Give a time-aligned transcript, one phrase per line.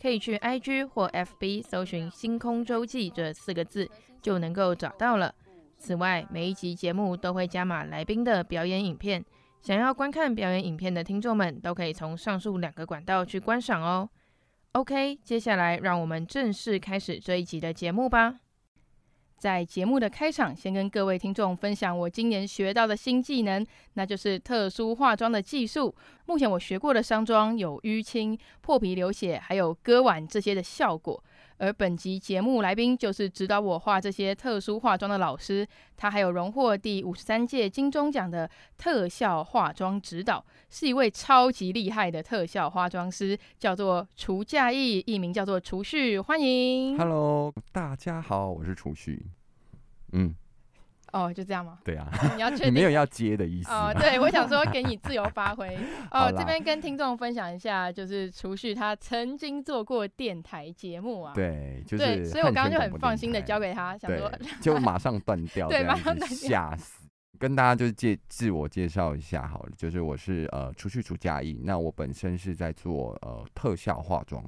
[0.00, 3.88] 可以去 IG 或 FB 搜寻“星空周记”这四个字，
[4.20, 5.34] 就能够找到了。
[5.78, 9.24] 此外，每一集节目都会加码来宾的表演影片，
[9.60, 14.08] 想要观看表演影片的听众们，都可以从上述两个管道去观赏哦。
[14.72, 18.40] OK，接下来让我们正式开始这一集的节目吧。
[19.44, 25.94] 在节目的开场，先跟各位听众分享我今年学到的新技能，那就是特殊化妆的技术。
[26.24, 31.22] 目前我学过的伤妆有淤青、破皮流血，还有割腕这些的效果。
[31.58, 35.66] 而本集节目来宾就是指导我画这些特殊化妆的老师，
[35.96, 46.98] 他还有荣获第五十三届金钟奖的特效化妆指导，是一位超级厉害的特效化妆师，叫做厨嘉义，艺名叫做厨旭，欢迎。
[46.98, 49.24] Hello，大家好，我是厨旭。
[50.12, 50.34] 嗯。
[51.14, 51.78] 哦，就这样吗？
[51.84, 53.70] 对啊，你要确定没有要接的意思。
[53.70, 55.78] 哦，对，我想说给你自由发挥。
[56.10, 61.32] 哦，这边跟听众分享一下，就是除旭他曾经做过电台节目啊。
[61.32, 62.04] 对，就是。
[62.04, 64.28] 对，所以我刚刚就很放心的交给他，想说
[64.60, 67.06] 就马上断掉， 对，马上断掉，吓死。
[67.38, 74.42] 跟大家就是介自我介绍一下好了，就是我是呃除去除嘉义，那我本身是在做呃特效化妆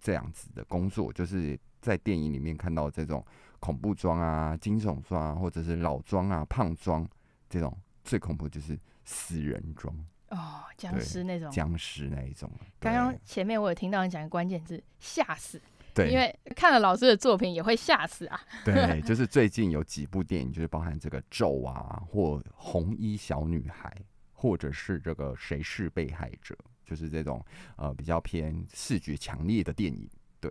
[0.00, 3.24] 这样子的工作，就是在电影里面看到这种。
[3.60, 7.06] 恐怖装啊、惊悚装啊，或者是老装啊、胖装
[7.48, 9.94] 这种，最恐怖就是死人装
[10.30, 12.50] 哦，僵尸那种，僵尸那一种。
[12.78, 15.60] 刚刚前面我有听到你讲的关键字“吓死”，
[15.92, 18.40] 对，因为看了老师的作品也会吓死啊。
[18.64, 23.94] 对， 就是最近有几部电影，就是包含这个咒啊，或红衣小女孩，
[24.32, 27.44] 或者是这个谁是被害者，就是这种
[27.76, 30.08] 呃比较偏视觉强烈的电影。
[30.40, 30.50] 对，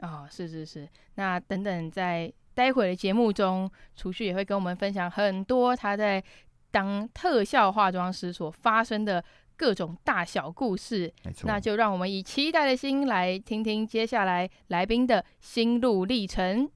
[0.00, 2.32] 哦，是是是，那等等在。
[2.54, 6.22] 待会的节目中，厨旭也会跟我们分享很多他在
[6.70, 9.22] 当特效化妆师所发生的
[9.56, 11.12] 各种大小故事。
[11.24, 11.46] 没错。
[11.46, 16.70] 那就让我们以期待的心来听听接下来来宾的心路历程。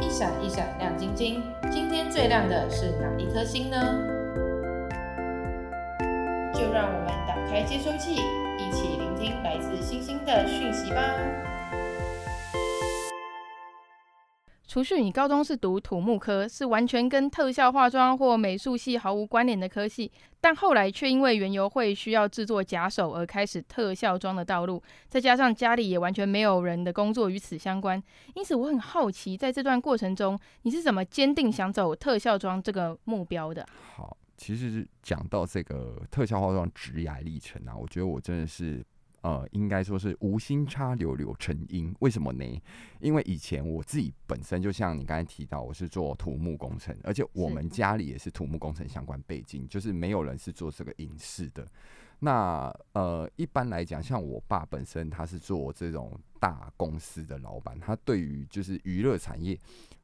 [0.00, 3.76] 一闪一闪亮晶晶，今天最亮的是哪一颗星呢？
[6.52, 8.20] 就让我们打开接收器。
[9.20, 11.14] 听来自星星的讯息吧。
[14.66, 20.10] 除去，你高中是读土木科，是完全跟特效化妆或美术系毫无关联的科系，
[20.40, 24.82] 但后来却因为园游会需要制作假手而开始特效妆的道路。
[25.10, 28.02] 再加上家里也完全没有人的工作与此相关，
[28.34, 33.68] 因此我很好奇，在这段过程中，你是怎么坚定想走特效妆这个目标的？
[33.94, 34.16] 好。
[34.42, 38.82] 其实讲到这个特效化妆职涯历程啊，我觉得我真的是
[39.22, 41.94] 呃，应该说是无心插柳柳成荫。
[42.00, 42.62] 为什么呢？
[43.00, 51.66] 因为以前我自己本身就像你刚才提到，我是做土木工程，而且我们家里也是土木工程相关背景，就是没有人是做这个影视的。
[52.20, 59.58] 那呃，一般来讲，像我爸本身他是做这种大公司的老板，他对于就是娱乐产业，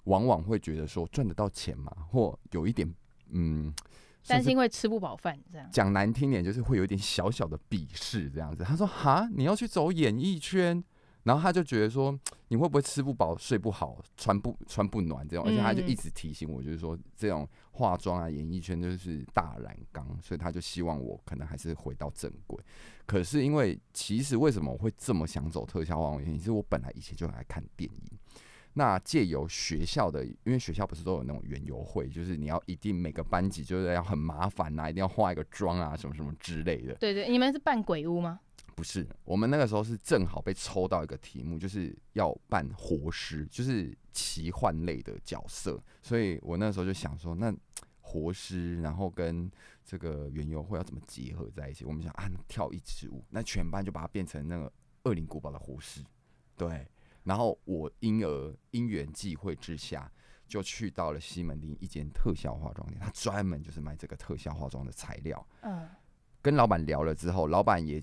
[0.05, 2.95] 往往会觉得说赚得到钱嘛，或有一点
[3.31, 3.73] 嗯。
[4.29, 8.65] 担心会吃不饱饭，这样讲难听点就是会有一点小小的鄙视这样子。
[8.65, 10.83] 他说：“哈，你要去走演艺圈，
[11.25, 12.19] 然后他就觉得说
[12.49, 22.59] 你会不会吃不饱、睡不好、穿不穿不暖这种，而且他就一直提醒我，就是说这种化妆啊、演艺圈就是大染缸，所以他就希望我可能还是回到正轨。
[23.07, 26.23] 可是因为其实为什么我会这么想走特效化妆？
[26.23, 28.19] 原因是我本来以前就很爱看电影。”
[28.79, 36.95] 那借由学校的，因为学校不是都有那种园游会，就是你要一定每个班级就是要很麻烦呐、啊，一定要化一个妆啊，什么什么之类的。
[36.97, 38.39] 对对，你们是扮鬼屋吗？
[38.75, 45.83] 不是，我们那个时候是正好被抽到一个题目，就是要扮活尸，就是奇幻类的角色。
[46.03, 47.51] 所以我那时候就想说，那
[48.03, 49.51] 活尸，然后跟
[49.87, 51.87] 这个园游会要怎么结合在一起？
[51.87, 54.71] 我们想啊，跳一支舞，那全班就把它变成那个。
[55.05, 56.01] 恶灵古堡的活尸，
[56.57, 56.85] 对。
[57.27, 60.09] 然后我因而因缘际会之下，
[60.47, 65.45] 就去到了西门町一间特效化妆店，他专门就是卖这个特效化妆的材料。
[65.63, 65.89] 嗯，
[66.41, 68.01] 跟老板聊了之后，老板也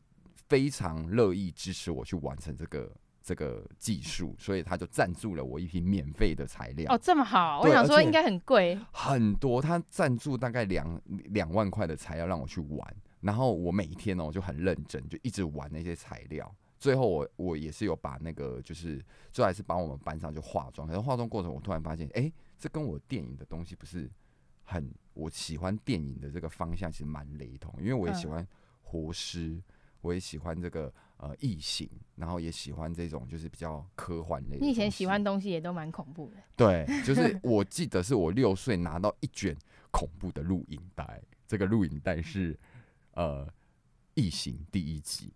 [0.50, 2.92] 非常乐意支持我去完成这个
[3.22, 6.94] 这个技术，所以他就赞助了我一批免费的材料。
[6.94, 8.78] 哦，这么好，我想说应该很贵。
[8.92, 16.54] 很多，他赞助大概两两万块的材料让我去玩，然后我每天哦就很认真，就一直玩那些材料。
[16.84, 19.02] 最后我我也是有把那个就是
[19.32, 24.12] 最后还是帮我们班上就化妆，可是化妆过程我突然发现，哎、欸，这跟我电影的东西不是
[24.66, 28.46] 很我喜欢电影的这个方向其实蛮雷同，因为我也喜欢
[28.82, 29.64] 活尸，
[30.02, 34.66] 我也喜欢这个呃异形，然后也喜欢这种就是比较科幻类的。
[34.66, 36.38] 你以前喜欢东西也都蛮恐怖的。
[36.58, 39.56] 对，就是 我记得是我六岁拿到一卷
[39.90, 42.60] 恐怖的录影带，这个录影带是
[43.14, 43.48] 呃
[44.16, 45.32] 异形第一集。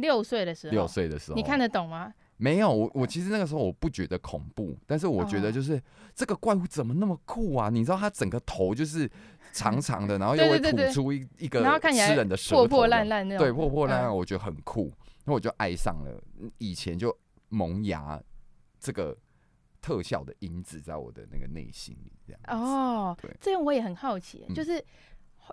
[0.00, 2.12] 六岁的时候，六岁的时候，你看得懂吗？
[2.36, 5.82] 没有，我我其实那个时候我不觉得恐怖，但是我觉得就是、哦、
[6.14, 7.68] 这个怪物怎么那么酷啊？
[7.68, 9.10] 你知道它整个头就是
[9.52, 14.90] 长长的，然后 又会吐出一一个吃人的舌头，破破烂烂那种，对，破破烂烂，我觉得很酷，
[15.24, 16.22] 那、嗯、我就爱上了。
[16.58, 17.14] 以前就
[17.50, 18.18] 萌芽
[18.78, 19.14] 这个
[19.82, 24.78] 特效的因子在我的那个内心里，这样哦，对，这样我也很好奇，就是。
[24.78, 24.84] 嗯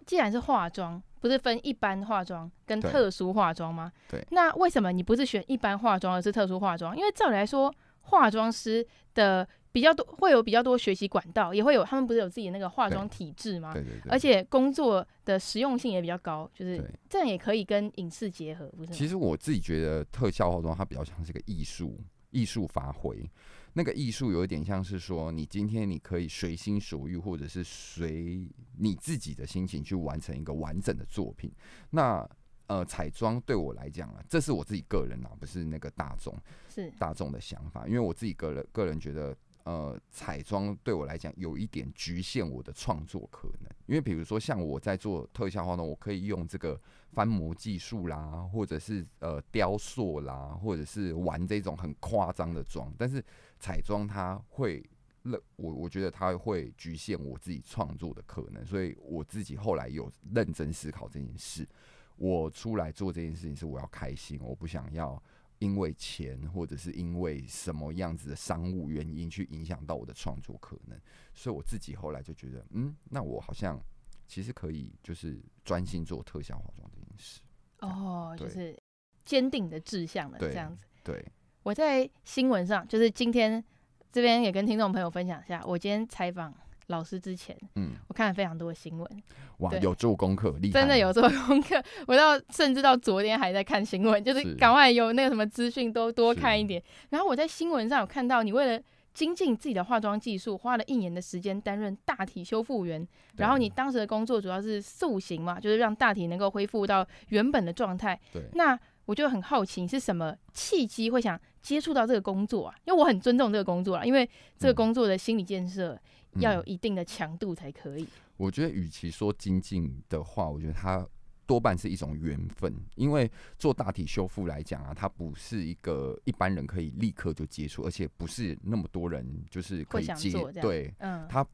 [0.06, 3.92] 既然是化妆，不是分一般化妆跟特殊化妆吗？
[4.10, 4.26] 对。
[4.32, 6.98] 那为什么你不是选一般化妆，而是特殊化妆？
[6.98, 13.74] 因为照理来说，化妆师的比较多，会有比较多学习管道，也会有他们不是有自己的那个化妆体制吗？
[13.74, 14.12] 对对对。
[14.12, 18.94] 而且工作的实用性也比较高，就是这样也可以跟影视结合，不是？
[18.94, 22.00] 其实我自己觉得特效化妆它比较像是个艺术，
[22.32, 23.30] 艺术发挥。
[23.78, 28.44] 那个艺术有一点像是说，你今天你可以随心所欲，或者是随
[28.76, 31.52] 你自己的心情去完成一个完整的作品。
[31.92, 32.28] 那
[32.66, 36.36] 呃，彩妆对我来讲啊，这是我自己个人啊，不是那个大众，
[36.68, 37.88] 是大众的想法。
[37.88, 43.70] 因为我自己个人个人觉得，呃，彩妆对我来讲有一点局限我的创作可能。
[43.86, 46.82] 因为比如说像我在做特效化妆，我可以用这个
[47.12, 53.24] 翻模技术啦，或者是呃雕塑啦，或者是玩这种很夸张的妆，但是。
[53.60, 54.84] 彩妆它会
[55.24, 61.68] 认我，我觉得它会局限我自己创作的可能，所以我自己后来有认真思考这件事。
[62.16, 65.22] 我出来做这件事情是我要开心，我不想要
[65.60, 71.00] 因为钱或者是因为什么样子的商务原因去影响到我的创作可能。
[71.36, 73.80] 所以我自己后来就觉得，嗯，那我好像
[74.28, 77.42] 其实可以就是专心做特效化妆这件事。
[77.82, 78.76] 哦，就是
[79.24, 80.86] 坚定的志向了，这样子。
[81.04, 81.24] 对。
[81.68, 83.62] 我在新闻上，就是今天
[84.10, 85.62] 这边也跟听众朋友分享一下。
[85.66, 86.54] 我今天采访
[86.86, 89.24] 老师之前，嗯，我看了非常多的新闻，
[89.58, 91.84] 哇，有做功课，厉害，真的有做功课。
[92.08, 96.82] 我到甚至到昨天还在看新闻，就是赶快有那个什么资讯都多看一点。
[97.10, 98.82] 然后我在新闻上有看到，你为了
[99.14, 103.06] 精进自己的化妆技术，花了一年的时间担任大体修复员。
[103.36, 108.18] 然后你当时的工作主要是塑形嘛，就是让大体能够恢复到原本的状态。
[108.32, 108.80] 对，那。
[109.08, 112.76] 我就很好奇，你是什么契机会想接触到这个工作啊？
[112.86, 115.98] 因为我很尊重这个工作啊，因为这个工作的心理建设
[116.42, 118.04] 要有一定的强度才可以。
[118.04, 121.08] 嗯，我觉得，与其说精进的话，我觉得它
[121.46, 122.76] 多半是一种缘分。
[122.96, 130.32] 因为做大体修复来讲啊，它不是一个一般人可以立刻就接触，而且不是那么多人就是可以接。
[130.62, 131.48] 对，嗯，它。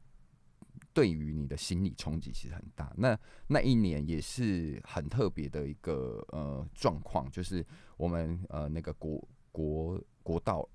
[0.94, 2.94] 对于你的心理冲击其实很大。
[2.96, 10.66] 那那一年也是很特别的一个呃状况，就是我们呃那个国国国道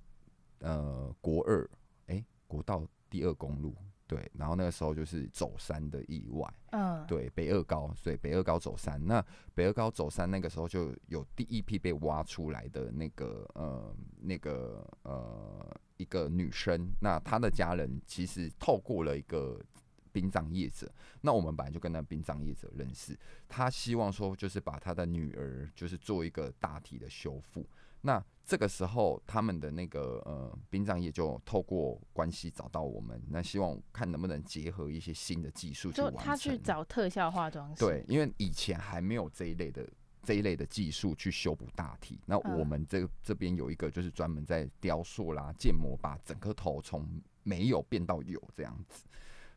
[0.59, 1.67] 呃国二
[2.07, 3.73] 哎国道第二公路
[4.05, 9.01] 对，然后那个时候就是走山的意外，嗯，对北二高，所以北二高走山。
[9.05, 19.63] 那北二高走山那个时候就有第一批被挖出来的那个呃那个呃一个女生，那她的家人其实透过了一个。
[20.11, 27.65] 殡葬业者，那我们本来就跟那殡葬业者认识，他希望说就是把他的女儿就是做一个大体的修复。
[28.01, 36.23] 那这个时候他们的那个呃殡葬业就透过关系找到我们，那希望看能不能结合一些新的技术去完成。
[36.23, 39.85] 他去找特效化妆师，对，因为以前还没有这一类的
[40.23, 42.17] 这一类的技术去修补大体。
[42.25, 47.05] 那我们这这边有一个就是专门在雕塑啦、建模，把整个头从
[47.43, 49.03] 没有变到有这样子。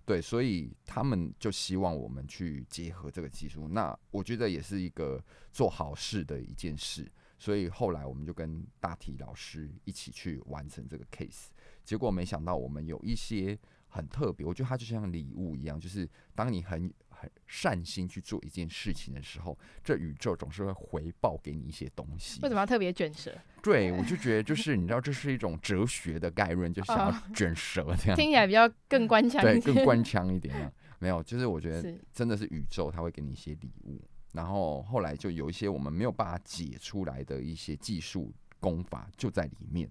[0.05, 7.11] 对，所以他们就希望我们去结合这个技术，那我觉得也是一个做好事的一件事。
[7.39, 11.47] 所以后来我们就跟大体老师一起去完成这个 case，
[11.85, 22.41] 结果没想到我们有一些很特别，我觉得它就像礼物一样，就是当你很很善心去做一件事情的时候，这宇宙总是会回报给你一些东西。
[22.43, 23.33] 为什么要特别卷舌？
[23.63, 30.73] 对，我就觉得 就是你知道，这是一种哲学的概论，就想要卷舌这样， 听起来比较更官腔，对，更官 腔一点。
[30.99, 34.03] 没有，就是我觉得真的是宇宙，它会给你一些礼物。
[34.33, 39.89] 然后后来就有一些我们没有办法解出来的一些技术功法就在里面。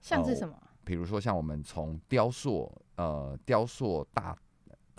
[0.00, 0.56] 像是什么？
[0.84, 4.36] 比如说像我们从雕塑，呃，雕塑大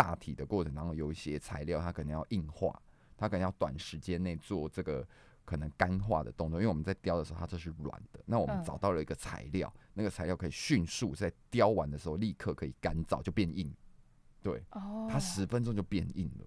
[0.01, 2.81] 大体的过程当中，有一些材料它可能要硬化，
[3.15, 5.07] 它可能要短时间内做这个
[5.45, 13.71] 可能干化的动作，因为我们在雕的时候它这是软的，那我们找到了一个材料，嗯、那个材料可以迅速在雕完的时候立刻可以干燥就变硬，
[14.41, 16.45] 对，哦，它十分钟就变硬了，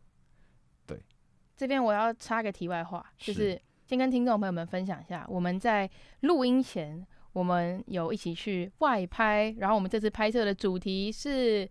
[0.85, 1.01] 对。
[1.57, 5.89] 这边我要插个题外话，就是先跟听众朋友们分享一下，我们在
[6.23, 7.07] 录音前。
[7.35, 11.69] 我们有一起去外拍，然后我们这次拍摄的主题是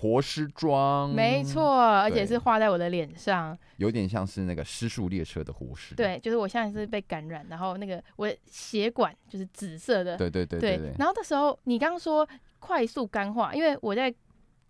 [0.00, 5.94] 活尸妆，没错，而且是画在我的脸上，有点像是那个失速列车的活尸。
[5.96, 10.94] 对，就是我现在是被感染，然后那个我血管就是紫色的，对对对对，对。
[10.98, 12.26] 然后那时候你刚刚说
[12.60, 14.14] 快速干化，因为我在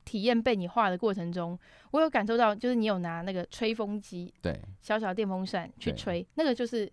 [0.04, 1.58] 体验被你画的过程中，
[1.90, 6.90] 我有感受到，就是你有拿那个吹风机，对，小小电风扇去吹，那个就是。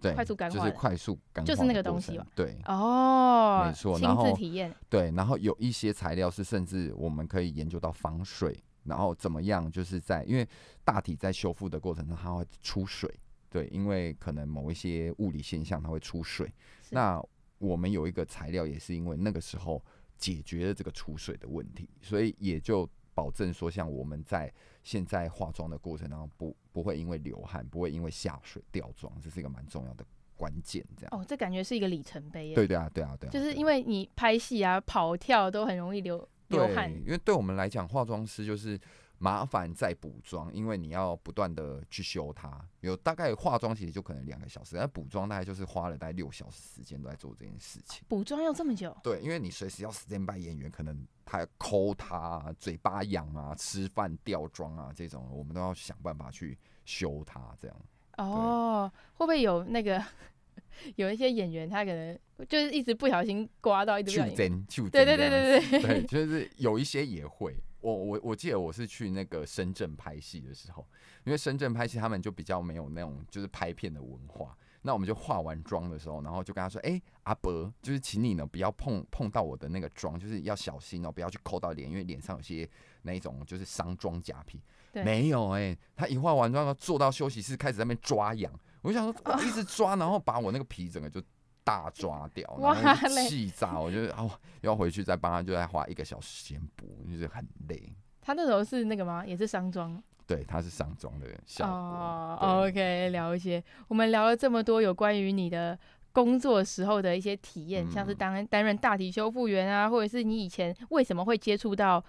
[0.00, 2.26] 对，快速干化就是快速干化，就是那个东西吧？
[2.34, 3.98] 对，哦，没错。
[3.98, 4.72] 亲自体验。
[4.90, 9.70] 对，然后有一些材料是甚至我们可以研究到防水，然后怎么样？
[9.70, 10.46] 就是在因为
[10.84, 13.12] 大体在修复的过程中，它会出水。
[13.48, 16.52] 对，因为可能某一些物理现象，它会出水。
[16.90, 17.20] 那
[17.58, 19.82] 我们有一个材料，也是因为那个时候
[20.18, 24.52] 解决了这个出水的问题，所以也就保证说，像我们在。
[24.86, 30.04] 现在化妆的过程当中不，不不会因为流汗，不会因为下水掉妆，这是一个蛮重要的
[30.36, 30.86] 关键。
[30.96, 32.54] 这样哦，这感觉是一个里程碑。
[32.54, 36.88] 对对啊，对啊，对啊，就是因为你拍戏啊、跑跳都很容易流流汗。
[37.04, 38.78] 因为对我们来讲，化妆师就是。
[39.18, 42.62] 麻烦再补妆，因为你要不断的去修它。
[42.80, 48.04] 有大概化妆其实就可能两个小时，但补妆大概就是花了大概六小时时间都在做这件事情。
[48.08, 48.94] 补妆要这么久？
[49.02, 57.40] 对，因为你随时要 stand by 演员，可能他要抠他嘴巴痒啊、吃饭掉妆啊这种，我们都要想办法去修它。
[57.58, 57.76] 这样
[58.18, 60.04] 哦，会不会有那个
[60.96, 62.18] 有一些演员他可能
[62.48, 64.66] 就是一直不小心刮到一直不小心？
[64.90, 67.56] 对对对对对对，就是有一些也会。
[67.86, 70.84] 我我我记得我是去那个深圳拍戏的时候，
[71.24, 74.56] 因为深圳拍戏他们就比较没有那种就是拍片的文化。
[74.82, 82.68] 那我们就化完妆的时候，然后就跟他说：“哎、欸，阿伯，就是请你呢不要碰碰到我的那个妆，就是要小心哦，不要去抠到脸，因为脸上有些
[83.02, 84.60] 那一种就是伤妆假皮。”
[84.92, 88.52] 没有哎、欸，他一化完妆，坐到休息室开始在那边抓痒，
[88.82, 91.22] 我就想说我一直抓，然后把我那个皮整个就。
[91.66, 94.30] 大抓掉，然后 气炸，我就哦
[94.60, 97.92] 要回去再帮他，就再花一个小时时间补，就是很累。
[98.20, 99.26] 他那时候是那个吗？
[99.26, 100.00] 也是上妆？
[100.28, 101.74] 对，他是上妆的效果。
[101.74, 103.62] 哦，OK，聊一些。
[103.88, 105.76] 我们聊了这么多有关于你的
[106.12, 112.04] 工作时候的一些体验，嗯、像是当担任大体修复员啊，或者是你以前为什么会接触到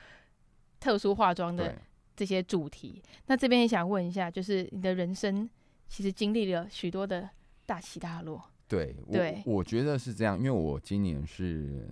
[0.80, 1.76] 特殊化妆的
[2.16, 3.02] 这些主题。
[3.26, 5.50] 那这边也想问一下，就是你的人生
[5.88, 7.28] 其实经历了许多的
[7.66, 8.44] 大起大落。
[8.68, 11.88] 对，对我我觉得是这样，因为我今年是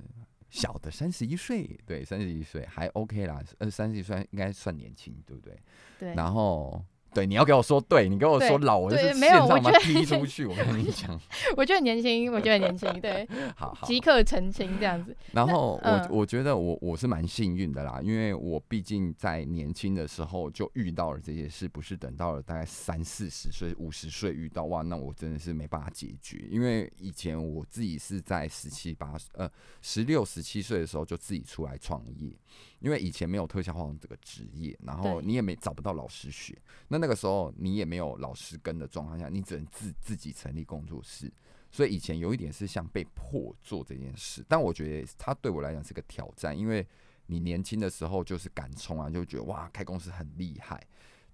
[0.49, 5.57] 小的三十一岁，对，三十一岁还 OK 啦，呃，三十一岁应该算年轻，对不对？
[5.99, 6.83] 对，然后。
[7.15, 10.45] 对，你要给我说对，你给我说老，我就是现场把他踢出去。
[10.45, 11.17] 我跟你讲，
[11.55, 15.15] 我觉得年轻，我觉得年轻，对， 好，好，即刻澄清这样子。
[15.31, 26.45] 然后我、嗯、我觉得我我是蛮幸运的啦，因为我毕竟在年轻的时候就遇到了这些事，不是等到了大概三四十岁、五十岁遇到哇，那我真的是没办法解决。
[26.49, 29.49] 因为以前我自己是在十七八呃
[29.81, 32.33] 十六十七岁的时候就自己出来创业。
[32.79, 36.55] 因为以前没有特效化妆这个职业，然后你也没找不到老师学，
[36.89, 41.31] 那那那个时候你也没有老师跟的状况下，你只能自自己成立工作室，
[41.69, 46.83] 所以以前有一点是像被迫做这件事，但我觉得它对我来讲是个挑战，因为
[47.27, 50.83] 你年轻的时候就是敢冲啊，就觉得哇开公司很厉害，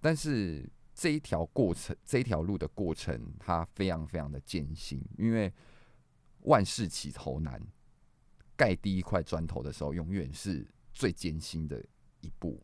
[0.01, 5.49] 但是这一条过程这条路的过程它非常非常的艰辛，因为
[6.41, 7.65] 万事起头难，
[8.57, 10.67] 盖第一块砖头的时候永远是。
[10.93, 11.81] 最艰辛的
[12.19, 12.61] 一步，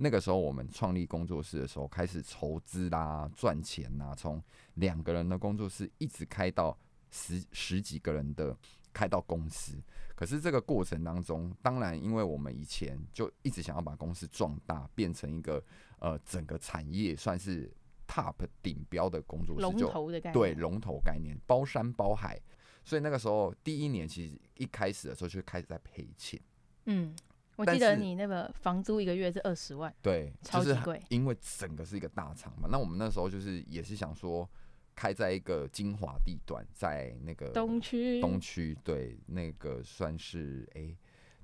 [0.00, 4.40] 那个时候我们创立工作室的时候，开始筹资啦、赚钱啦，从
[4.74, 6.78] 两个人的工作室一直开到
[7.10, 8.56] 十十几个人的
[8.92, 9.76] 开到公司。
[10.14, 15.60] 可是这个过程当中，当然因为我们以前就一直想要把公司壮大，变成一个
[15.98, 17.68] 呃整个产业算是
[18.06, 22.40] top 顶标的工作室，龙头的概念，对，龙头概念，包山包海。
[22.84, 26.40] 所以那个时候第一年其实一开始的时候就开始在赔钱，
[26.84, 27.16] 嗯。
[27.58, 31.02] 我记得你那个房租一个月是二十万，对，超级贵。
[31.08, 34.48] 因为整个是一个大厂嘛，那我们那时候就是也是想说，
[34.94, 40.96] 开在一个精华地段，在那个东区，东区对，那个算是哎、欸，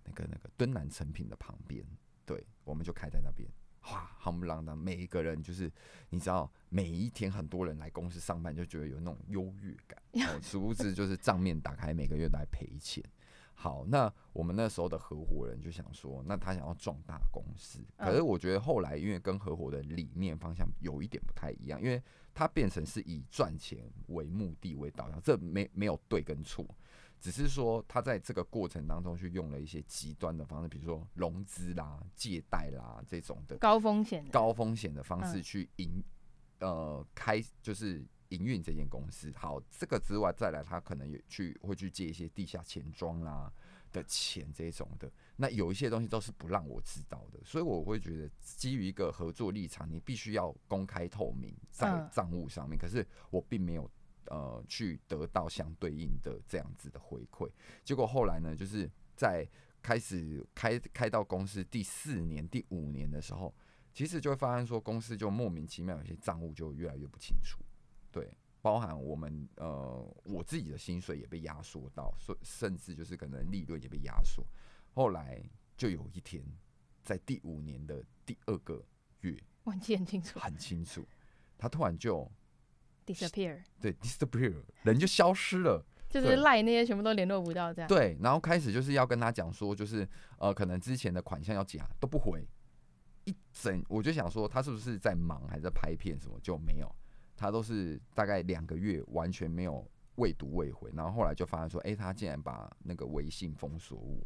[0.04, 1.84] 那个那个敦南成品的旁边，
[2.24, 3.48] 对，我们就开在那边。
[3.90, 5.70] 哇，夯不啷当，每一个人就是
[6.08, 10.00] 你知道，每一天很多人来公司上班，就觉得有那种优越感。
[10.30, 13.04] 哦，殊不知就是账面打开，每个月都在赔钱。
[13.56, 22.02] 好，那我们那时候的合伙人就想说，那他想要壮大公司，可是我觉得后来因为跟合伙的理念方向有一点不太一样，因为
[22.34, 26.66] 他变成是以赚钱为目的为导向，这没没有对跟错，
[27.20, 36.02] 只是说他在这个过程当中去用了一些极端的方式，比如说融资啦、借贷啦这种的高风险、高风险的方式去营
[36.58, 38.04] 呃开就是。
[38.34, 43.52] 营运这间公司，好，这个之外再来，他可能也去会去借一些地下钱庄啦
[43.92, 52.76] 的钱这种的，那有一些东西都是不让我知道的，所以我会觉得基于一个合作立场，你必须要公开透明在账务上面。
[52.76, 53.88] 可是我并没有
[54.26, 57.48] 呃去得到相对应的这样子的回馈，
[57.84, 59.48] 结果后来呢，就是在
[59.80, 63.54] 开始开开到公司第四年、第五年的时候，
[63.92, 67.63] 其实就会发现说公司就莫名其妙有些账务就越来越不清楚。
[68.14, 74.46] 对，包含我们呃，我自己的薪水也被压缩到，甚甚至就是可能利润也被压缩。
[74.92, 75.42] 后来
[75.76, 76.40] 就有一天，
[77.02, 78.86] 在第五年的第二个
[79.22, 81.04] 月，我记很清楚，很清楚，
[81.58, 82.30] 他突然就
[83.04, 87.88] disappear，对，disappear， 人就消失了，就是赖那些全部都联络不到这样。
[87.88, 92.46] 对，然后开始就是要跟他讲说，就是呃，可能之前的款项要假都不回，
[93.24, 96.94] 一整我就想说他是不是在忙，还是在拍片什么，就没有。
[97.36, 99.86] 他都是大概两个月完全没有
[100.16, 104.18] 未读未回，然后后来就发现说，哎、欸，他竟然把那个微信封锁我，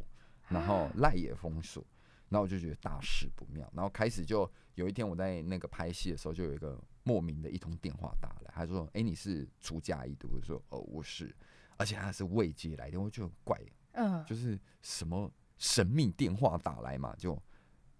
[0.47, 1.83] 然后赖也封锁，
[2.29, 10.29] 然后我就觉得大事不妙，然后开始就有一天我在那个拍戏的时候，就有一个莫名的一通电话打来，他说，哎、欸，你是出家一读？
[10.31, 11.35] 我说，哦，我是，
[11.77, 13.59] 而且他是未接来电，我就很怪，
[13.93, 17.41] 嗯，就是什么神秘电话打来嘛，就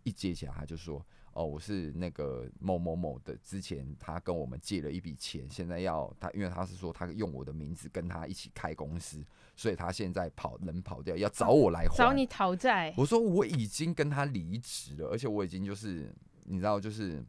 [0.03, 1.03] 一接起来他就说。
[1.33, 9.23] 哦，我是那个某某某的，之前他跟我们借了一笔钱，现在要他，因为他是说他用我的名字跟他一起开公司，
[9.55, 12.93] 所以他现在跑人跑掉，要找我来还，找你讨债。
[12.97, 16.13] 我说我已经跟他离职了，而且我已经就是
[16.45, 17.23] 你知道，就是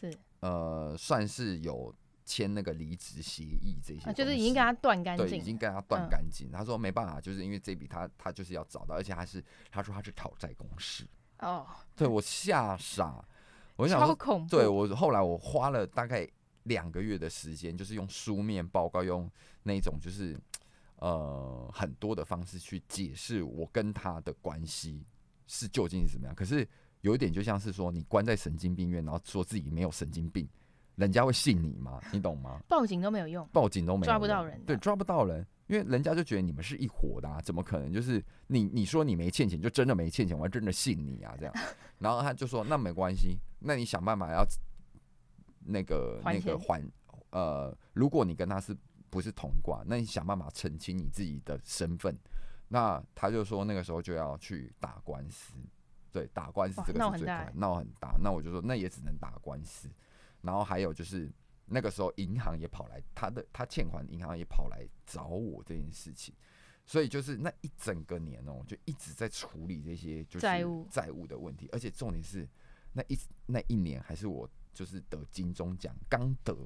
[0.00, 6.50] 是呃，算是有签那个离职协议这些、啊，就是已经跟他断干净，对，已经跟他断干净。
[6.50, 11.06] 他说没办法，就是因为这笔他他就是要找到，而且他是他说他是讨债公司。
[11.40, 13.22] 哦、oh，对我吓傻，
[13.76, 16.26] 我想说，对我后来我花了大概
[16.62, 19.30] 两个月的时间，就是用书面报告，用
[19.62, 20.38] 那种就是
[20.96, 25.04] 呃很多的方式去解释我跟他的关系
[25.46, 26.34] 是究竟是怎么样。
[26.34, 26.66] 可是
[27.02, 30.48] 有一点就像是说，你关在神经病院，然后说自己没有神经病，
[30.94, 32.00] 人家会信你吗？
[32.12, 32.58] 你懂吗？
[32.66, 35.46] 报警都没有用，报警都没有用，抓不到人，对，抓不到人。
[35.66, 37.92] 因为人家就觉得你们是一伙的啊，怎么可能？
[37.92, 41.54] 就是你你说你没欠钱，就真的没欠钱，我还真的信你啊，这样。
[41.98, 44.44] 然后他就说那没关系，那你想办法要
[45.64, 46.82] 那个那个还
[47.30, 48.76] 呃，如果你跟他是
[49.10, 52.16] 不是同挂，那你想办法澄清你自己的身份。
[52.68, 55.54] 那他就说那个时候就要去打官司，
[56.12, 58.16] 对，打官司这个是最快，闹很大。
[58.22, 59.88] 那我就说那也只能打官司。
[60.42, 61.30] 然后还有就是。
[61.66, 66.34] 那个时候，银行也跑来，他的他欠款，银行也跑来找我这件事情，
[66.86, 70.86] 所以就是那一整个年哦、喔，就一直在处理这些就是债务。
[70.90, 72.48] 债务的问题，而且重点是
[72.92, 76.56] 那一那一年还是我就是得金钟奖刚得，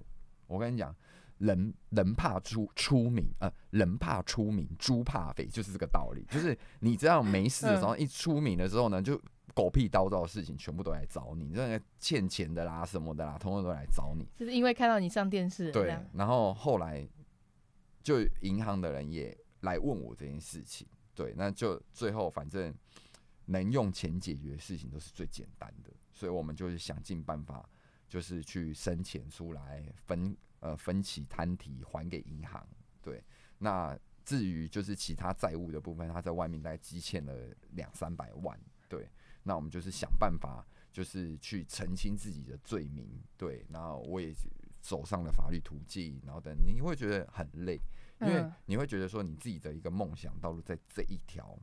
[0.47, 0.95] 我跟你讲，
[1.40, 9.20] 人人怕出出名呃，人怕出名，猪怕肥，就是这个道理，就是你这样没事的时候一出名的时候呢，就。
[9.53, 14.24] 狗屁叨叨的事情全部都来找你，这个欠钱的啦什么的啦，通通都来找你。
[14.37, 15.72] 就是因为看到你上电视。
[15.72, 17.07] 对，然后后来
[18.00, 20.87] 就银行的人也来问我这件事情。
[21.16, 22.72] 对，那就最后反正
[23.46, 27.68] 能用钱解决的事情都是最简单的，所以我们就是想尽办法，
[28.09, 32.66] 就是去生钱出来分呃分期摊提还给银行。
[33.03, 33.23] 对，
[33.59, 37.35] 那至于就是其他债务的部分，他在外面大概积欠了
[37.73, 38.59] 两三百万。
[38.88, 39.09] 对。
[39.42, 43.64] 那我们就是想办法，就是去澄清自己的罪名，对。
[43.70, 44.35] 然后我也
[44.83, 47.81] 走上了法律途径，然后等你会觉得很累，
[48.20, 51.59] 因为你会觉得说你自己的一个梦想道路在这一条，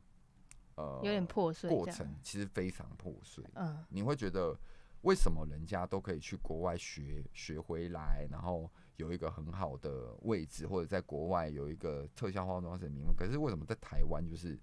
[0.74, 3.44] 呃，有点破碎，过程其实非常破碎。
[3.54, 4.58] 嗯，你会觉得
[5.02, 14.58] 为什么人家都可以去国外学学回来，然后有一个很好的位置，或者在国外有一个特效化妆师的名分，可是为什么在台湾就是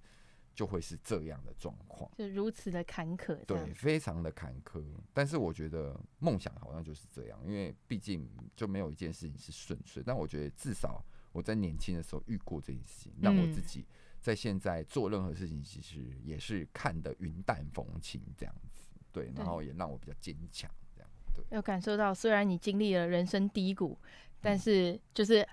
[0.54, 4.84] 就会是这样的状况，就如此的坎坷，对，非常的坎坷。
[5.14, 10.02] 但是我觉得梦想好像就是这样，因为毕竟就没有一件事情是顺遂。
[10.06, 13.86] 但我觉得至少我在年轻的时候遇过这件事情，让我自己
[14.22, 18.92] 在现在做任何事情，其实也是看得云淡风轻这样子。
[19.12, 21.10] 对，然后也让我比较坚强，这样。
[21.34, 23.98] 对，有感受到，虽然你经历了人生低谷，
[24.42, 25.48] 但是就是。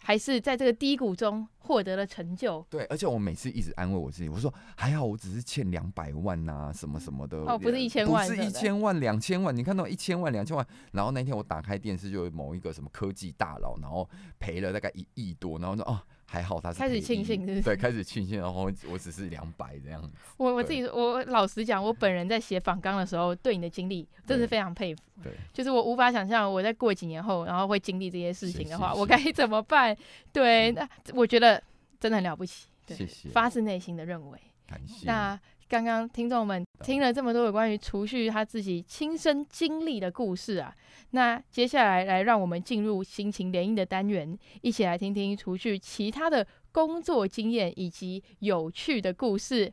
[0.00, 2.64] 还是在这个低谷中获得了成就。
[2.70, 7.36] 对，而且我每次一直安慰我自己，我说还好，我只是欠两百万呐、啊，什么什么的。
[7.38, 9.54] 哦，不是一千万，不是一千万、两千万。
[9.54, 16.00] 你看到一千万、两千万，然后那天我打开电视，就有某一个什么科技大佬，然后赔了大概一亿多，然后说哦。
[16.30, 17.62] 还好他是开始庆幸，是不是？
[17.62, 20.10] 对，开始庆幸，然后我只是两百这样子。
[20.36, 25.02] 我我自己，我老实讲，我本人在写访纲的时候，对你的经历真是非常佩服。
[25.24, 29.96] 对，就是我无法想象，我在过几年后，然后会经历这些事情的话，我该怎么办？
[30.30, 31.62] 对，那我觉得
[31.98, 32.66] 真的很了不起。
[32.84, 34.38] 对，谢谢，发自内心的认为。
[34.66, 35.06] 感谢。
[35.06, 35.40] 那。
[35.68, 40.74] 刚刚听众们听了这么多有关于储蓄他自己亲身经历的故事啊，
[41.10, 49.72] 那接下来来让我们进入心情联姻的单元，一起来听听储蓄其他的工作经验以及有趣的故事。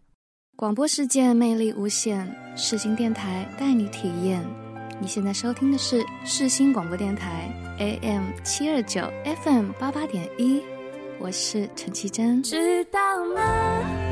[0.57, 4.45] 广播世界魅力无限，世新电台带你体验。
[4.99, 9.01] 你现在收听的是世新广播电台 AM 七二九
[9.43, 10.61] FM 八八点一，
[11.19, 12.41] 我是陈绮贞。
[12.41, 12.99] 知道
[13.33, 14.04] 吗？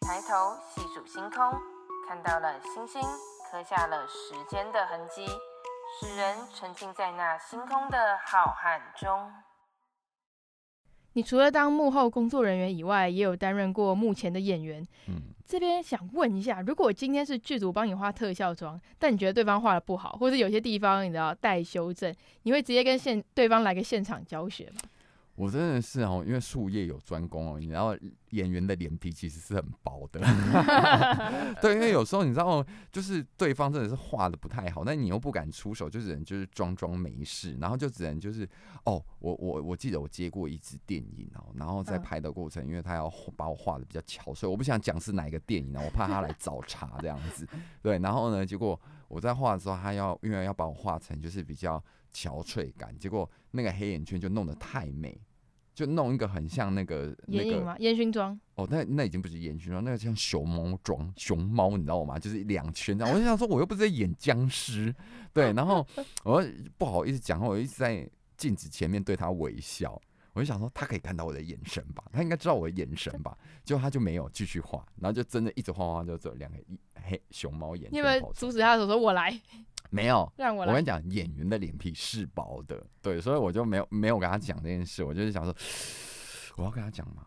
[0.00, 1.52] 抬头细数星空，
[2.06, 3.02] 看到了星星，
[3.50, 5.26] 刻下了时间的痕迹。
[6.00, 9.32] 使人沉浸在那星空的浩瀚中。
[11.14, 14.86] 你除了当幕后工作人员以外，也有担任过幕前的演员。
[15.08, 15.14] 嗯，
[15.46, 24.82] 这边想问一下，如果今天是剧组帮你画特效妆，但你觉得对方画的不好，或者有些地方你知道待修正，你会直接跟现对方来个现场教学吗？
[25.36, 27.96] 我真的是哦，因为术业有专攻哦，你知道
[28.30, 30.20] 演员的脸皮其实是很薄的，
[31.60, 38.48] 对，因为有时候你知道，就是对方真的是画的不太好，那你又不敢出手，就只能就是装装没事，然后就只能就是
[38.84, 47.44] 哦，我我我记得我接过一支电影哦，然后在拍的过程，因为他要把我画的比较憔悴，我不想讲是哪一个电影呢，我怕他来 找茬这样子，
[47.82, 51.82] 对，然后呢，结果我在画的时候，他要因为要把我画成就是比较。
[52.14, 55.20] 憔悴感，结果那个黑眼圈就弄得太美，
[55.74, 62.18] 就弄一个很像那个那个烟熏妆哦，那那已经不是烟熏妆，那个像熊猫妆，熊猫你知道吗？
[62.18, 63.12] 就是两圈这样。
[63.12, 64.94] 我就想说，我又不是在演僵尸，
[65.32, 65.84] 对，然后
[66.24, 66.42] 我
[66.78, 70.00] 不好意思讲话，我一直在镜子前面对他微笑，
[70.32, 76.56] 我就想说他可以看到我的眼神吧，他应该知道我的眼神吧， 结果他就没有继续画，然后就真的一直画画，就走两个
[77.02, 77.88] 黑熊猫眼。
[77.90, 79.40] 你有没有阻止他的时候说我来？
[79.94, 85.04] 没有，让我，我跟你讲，演员的脸皮是薄的，对，所以我就没有没有跟他讲这件事。
[85.04, 85.54] 我就是想说，
[86.56, 87.24] 我要跟他讲吗？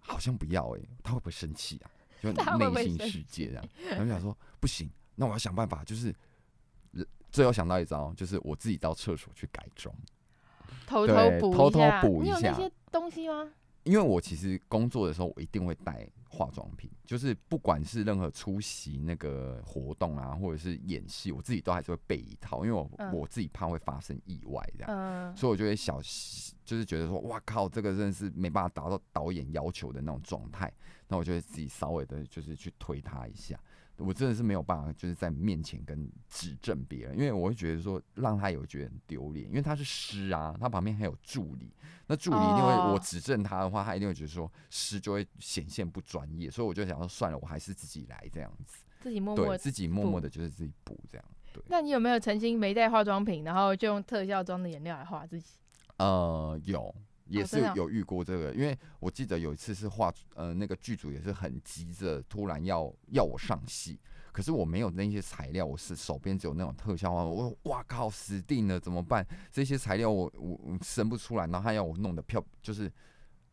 [0.00, 1.90] 好像不要哎、欸，他会不会生气啊？
[2.22, 2.30] 就
[2.70, 3.64] 内心世界这样。
[3.90, 6.14] 然后想说，不行，那我要想办法，就是
[7.32, 9.92] 最后想到一招，就是我自己到厕所去改装，
[10.86, 12.38] 偷偷补偷偷补一下。
[12.38, 13.50] 你有那些东西吗？
[13.82, 26.00] 因为我其实工作的时候，我一定会带化妆品，就是不管是任何出席那个活动啊，或者是演戏，我自己都还是会备一套，因为我、嗯、我自己怕会发生意外这样，嗯、所以我就会小，
[26.64, 30.72] 就是觉得说，哇靠，这个真的是没办法达到导演要求的那种状态，
[31.06, 33.56] 那我就会自己稍微的，就是去推他一下。
[33.96, 41.72] 我真的是没有办法，就是在面前跟指正别人，因为我会觉得说让他有觉得很丢脸，因为他是师啊，他旁边还有助理，
[42.08, 51.24] 那助理一定会我指正他的话，他一定会觉得说师就会显现不专业，所以我就想说算了，我还是自己来这样子，自己默默对自己默默的就是自己补这样。
[51.52, 55.54] 对，那你有没有曾经没带化妆品，然后就用特效妆的颜料来画自己？
[55.98, 56.92] 呃，有。
[57.26, 63.98] 也是有遇过这个，因为我记得有一次是画，呃，那个剧组也是很急着，突然要要我上戏，
[64.32, 69.26] 可是我没有那些材料，我是手边只有那种特效画，我说哇靠，死定了，怎么办？
[69.50, 72.92] 这些材料我我生不出来，然后他要我弄得漂，就是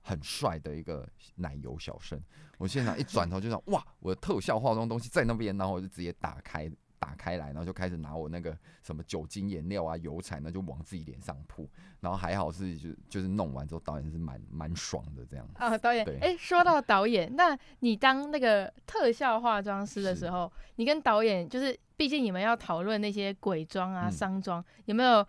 [0.01, 2.21] 很帅的一个奶油小生，
[2.57, 6.69] 我现场一转头就想，哇，我的特效化妆东西在那边，然后我就直接打开。
[7.01, 11.67] 打开来，然后就开始拿我那个什么酒精颜料啊、油彩呢，就往自己脸上扑。
[11.99, 15.47] 然后还好是就就是弄完之后，导演是蛮蛮爽的这样。
[15.55, 25.25] 啊，导演，哎对，说到导演，那你当那个特效化妆师的时候，你跟导演就是，毕竟你们要讨论那些鬼妆啊、丧妆、嗯，有没有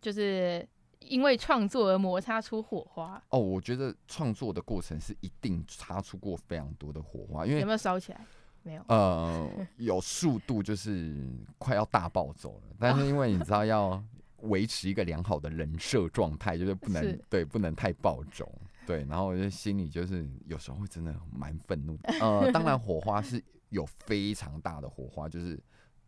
[0.00, 0.66] 就是
[1.00, 3.20] 因为创作而摩擦出火花？
[3.30, 8.20] 哦，我觉得创作的过程是一定擦出过非常多的火花，因为有没有烧起来？
[8.62, 8.82] 没有。
[8.88, 11.16] 呃， 有速度就是
[11.58, 14.02] 快要大暴走了，但是因为你知道要
[14.42, 18.50] 维持一个良好的人设状态，就是不能是对，不能太暴走。
[18.86, 22.12] 对，然后我就心里就是有时候会真的蛮愤怒的。
[22.20, 25.58] 呃，当然火花是有非常大的火花，就是。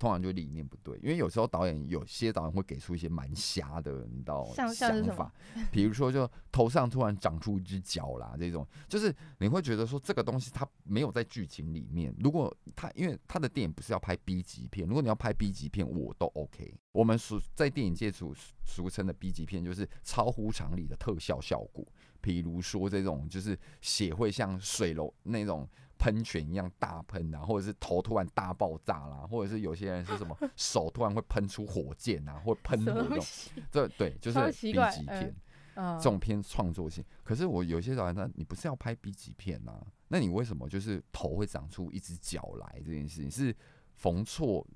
[0.03, 5.33] 通常就理念不对，因为有时候导演有些导演会给出一些蛮瞎的，你知道想法，
[5.71, 12.13] 比如说就头上突然长出一只脚啦，这种就是你会觉得说这个东西它没有在剧情里面。
[12.19, 16.75] 如果他因为他的电影不是要拍 B 级片，如果你要拍 B 级片，我都 OK。
[16.91, 18.35] 我们俗在电影界俗
[18.65, 21.87] 俗称的 B 级片，就是超乎常理的特效效果，
[22.21, 25.69] 比如说这种就是血会像水流那种。
[26.03, 33.25] 喷泉一样大喷啊，或者是头突然大爆炸啦，或者是有些人是什么手突然会喷出火箭啊，或喷火这种，
[33.71, 35.33] 这对就是 B 级片，
[35.77, 37.05] 这种偏创作性。
[37.23, 39.81] 可是我有些导演他，你不是要拍 B 级片啊？
[40.09, 42.83] 那你为什么就是头会长出一只脚来？
[42.85, 43.55] 这件事情是
[43.95, 44.67] 缝错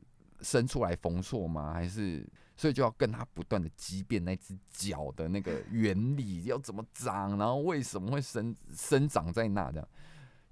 [0.43, 1.73] 生出来缝错吗？
[1.73, 2.25] 还是
[2.57, 9.89] 所以就要跟他不断的激辩那只脚的那个原理要怎么长，然后为什么会生生长在那这样？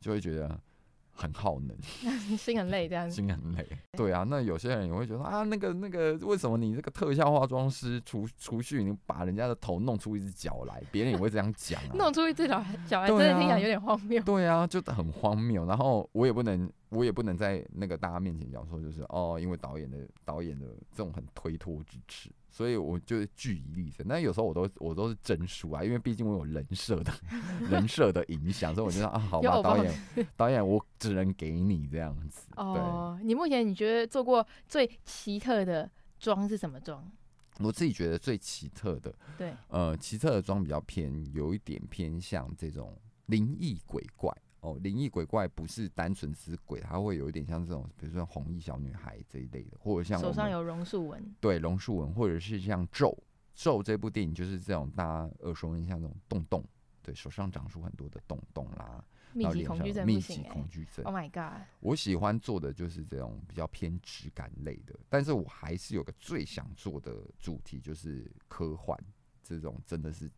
[0.05, 0.61] 就会觉得
[1.13, 1.75] 很耗能，
[2.37, 3.67] 心很累，这样子心很累。
[3.97, 11.93] 对啊，那有些人也会觉得啊，那个那个，为什么你这个特效化妆师除除去你把人家的头弄出一只脚来，别人也会这样讲啊？
[11.97, 14.23] 弄出一只脚脚来，真的听起来有点荒谬。
[14.23, 15.65] 对啊，就很荒谬。
[15.65, 22.29] 然后我也不能，我也不能在那个大家面前讲说，就是哦，因为导演的导演的这种很推脱之词。
[22.55, 27.13] 所以我就据以力争，那有时候我都我都是真输啊，因为毕竟我有人设的
[27.69, 29.95] 人设的影响，所以我觉得啊，好吧， 导演
[30.37, 32.47] 导演，我只能给你这样子。
[32.55, 35.91] 哦，你目前你觉得做过最奇特的
[36.21, 37.11] 妆是什么妆？
[37.59, 44.33] 我自己觉得最奇特的，对，呃，奇特的妆比较偏，有一点偏向这种灵异鬼怪。
[44.65, 53.15] 哦，灵异鬼怪不是单纯是鬼，它会有一点像这种，比如说红衣小女孩这一类的，或者像手上有榕树纹，对，榕树纹，或者是像咒
[53.55, 56.65] 咒这部电影就是这种大家耳熟能详这种洞洞，
[57.03, 61.61] 对，手上长出很多的洞洞啦，密集恐惧症，密集恐惧症，Oh my god！
[61.81, 68.99] 我喜欢做的就是这种比较偏质感类的，但是我还是有个最想做的主题，就是科幻
[69.43, 70.31] 这种，真的是。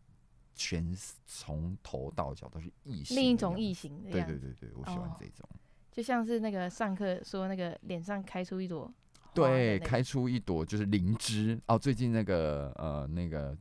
[0.57, 0.91] 全
[1.25, 4.01] 从头到脚都是异形，另一种异形。
[4.11, 5.47] 对对对对，我喜欢这种。
[5.49, 5.55] 哦，
[5.91, 8.91] 就像是那个上课说那个脸上开出一朵，
[9.33, 11.77] 对，开出一朵就是灵芝哦。
[11.77, 13.55] 最近那个呃那个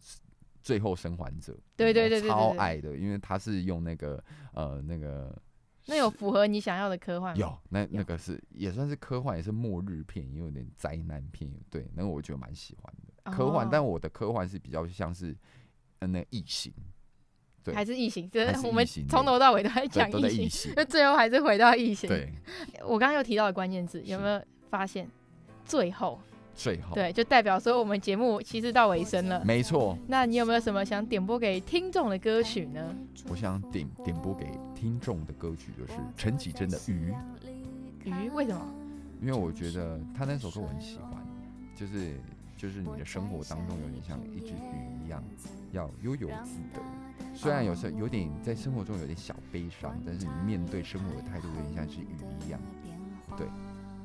[0.63, 4.23] 最后生还者，对对对对，超爱的，因为他是用那个
[4.55, 5.35] 呃那个，
[5.85, 7.39] 那有符合你想要的科幻吗？
[7.39, 11.53] 有，那那个是也算是科幻，也是末日片，也有点灾难片。
[11.71, 15.37] 对，那个我觉得蛮喜欢的科幻，但我的科幻是比较像是。
[16.01, 16.73] 嗯，那异形，
[17.65, 22.09] 对，还是异形，就是我们从头到尾都在讲异形，那最后还是回到异形。
[22.09, 22.31] 对，
[22.83, 25.09] 我刚刚又提到的关键字，有没有发现？
[25.65, 26.21] 最后，
[26.55, 29.43] 最后，对，就代表说我们节目其实到尾声了。
[29.45, 29.99] 没错。
[30.07, 32.95] 那你有没有什么想点播给听众的歌曲呢？
[33.29, 37.13] 我想点点播给听众的歌曲就是陈绮贞的《鱼》。
[38.05, 38.31] 鱼？
[38.31, 38.75] 为什么？
[39.21, 41.27] 因为我觉得他那首歌我很喜欢，
[41.75, 42.21] 就是。
[42.57, 45.23] 就是你的生活当中有点像一只鱼一样，
[45.73, 46.81] 要悠游自得。
[47.35, 52.17] 虽然有时候有点在生活中有点小悲伤，但是你面对生活的态度有点像是鱼
[52.47, 52.61] 一样，
[53.37, 53.47] 对。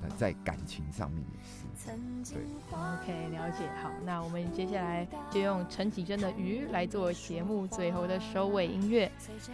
[0.04, 2.34] 那在感情上面也是。
[2.34, 3.70] 对，OK，了解。
[3.84, 9.12] 好，那我们接下来就用陈绮贞的《鱼》来做节目最后的收尾音乐。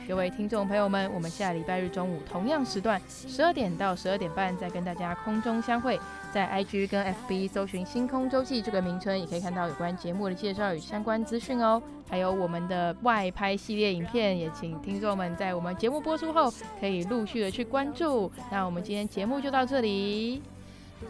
[0.07, 5.99] 各位听众朋友们，我们下礼拜日中午同样时段，十二点到十二点半再跟大家空中相会。
[6.31, 11.81] 在 IG 跟 FB 搜寻“星空周记”这个名称，也可以看到有关节目的介绍与相关资讯哦。
[12.09, 18.31] 还有我们的外拍系列影片，也请听众们在我们节目播出后，可以陆续的去关注。
[18.51, 20.41] 那我们今天节目就到这里。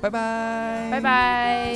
[0.02, 1.76] 拜拜，拜拜。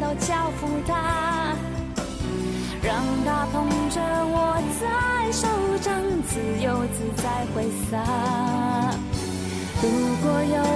[0.00, 1.54] 都交付他，
[2.82, 5.46] 让他捧着我在手
[5.80, 5.94] 掌，
[6.26, 7.92] 自由自在挥洒。
[9.82, 9.84] 如
[10.22, 10.75] 果有。